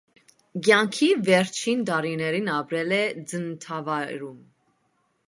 Կյանքի 0.67 1.09
վերջին 1.27 1.83
տարիներին 1.89 2.49
ապրել 2.53 2.95
է 3.01 3.03
ծննդավայրում։ 3.33 4.41